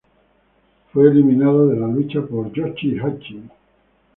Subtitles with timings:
[0.91, 3.43] Fue eliminado de la lucha por Yoshi-Hashi.